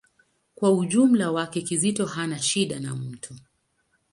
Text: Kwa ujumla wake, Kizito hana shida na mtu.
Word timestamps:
Kwa 0.55 0.71
ujumla 0.71 1.31
wake, 1.31 1.61
Kizito 1.61 2.05
hana 2.05 2.39
shida 2.39 2.79
na 2.79 2.95
mtu. 2.95 3.35